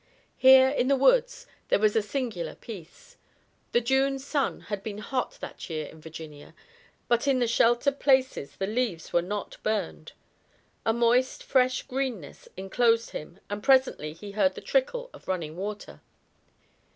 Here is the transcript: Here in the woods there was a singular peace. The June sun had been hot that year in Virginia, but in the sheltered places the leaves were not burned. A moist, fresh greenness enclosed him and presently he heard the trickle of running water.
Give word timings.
Here 0.37 0.67
in 0.67 0.87
the 0.87 0.95
woods 0.95 1.45
there 1.69 1.77
was 1.77 1.95
a 1.95 2.01
singular 2.01 2.55
peace. 2.55 3.17
The 3.71 3.81
June 3.81 4.17
sun 4.17 4.61
had 4.61 4.81
been 4.81 4.97
hot 4.97 5.37
that 5.41 5.69
year 5.69 5.85
in 5.89 6.01
Virginia, 6.01 6.55
but 7.07 7.27
in 7.27 7.37
the 7.37 7.45
sheltered 7.45 7.99
places 7.99 8.55
the 8.55 8.65
leaves 8.65 9.13
were 9.13 9.21
not 9.21 9.57
burned. 9.61 10.13
A 10.87 10.91
moist, 10.91 11.43
fresh 11.43 11.83
greenness 11.83 12.49
enclosed 12.57 13.11
him 13.11 13.39
and 13.47 13.61
presently 13.61 14.13
he 14.13 14.31
heard 14.31 14.55
the 14.55 14.59
trickle 14.61 15.11
of 15.13 15.27
running 15.27 15.55
water. 15.55 16.01